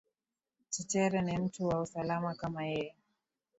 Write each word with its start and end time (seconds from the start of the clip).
Tetere 0.69 1.21
ni 1.21 1.37
mtu 1.37 1.67
wa 1.67 1.81
usalama 1.81 2.35
kama 2.35 2.63
yeye 2.65 2.95